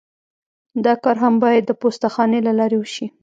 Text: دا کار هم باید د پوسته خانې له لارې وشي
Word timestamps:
دا 0.85 0.93
کار 1.03 1.17
هم 1.23 1.33
باید 1.43 1.63
د 1.67 1.71
پوسته 1.81 2.07
خانې 2.13 2.39
له 2.47 2.53
لارې 2.59 2.77
وشي 2.79 3.05